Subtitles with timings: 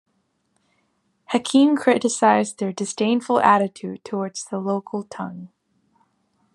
[1.25, 5.49] Hakim criticized their disdainful attitude towards the local tongue.